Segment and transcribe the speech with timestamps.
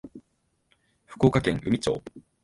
[1.05, 2.01] 福岡県宇美町